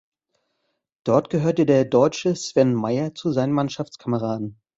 Dort 1.03 1.29
gehörte 1.29 1.67
der 1.67 1.85
Deutsche 1.85 2.35
Sven 2.35 2.73
Meyer 2.73 3.13
zu 3.13 3.31
seinen 3.31 3.53
Mannschaftskameraden. 3.53 4.59